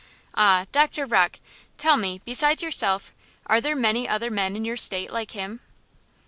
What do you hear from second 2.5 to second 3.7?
yourself, are